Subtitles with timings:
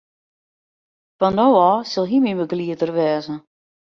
[1.19, 3.33] Fan no ôf sil hy myn begelieder wêze.